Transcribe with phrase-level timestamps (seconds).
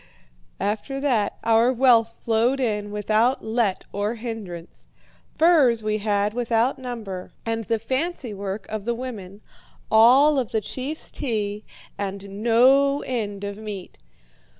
[0.59, 4.87] "After that our wealth flowed in without let or hindrance.
[5.37, 9.41] Furs we had without number, and the fancy work of the women,
[9.91, 11.65] all of the chief's tea,
[11.99, 13.99] and no end of meat.